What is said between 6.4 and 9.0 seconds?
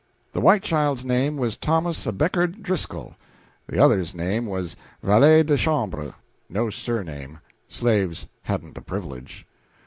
no surname slaves hadn't the